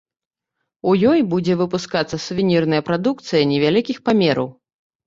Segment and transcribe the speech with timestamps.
[0.91, 4.55] У ёй будзе выпускацца сувенірная прадукцыя невялікіх памераў.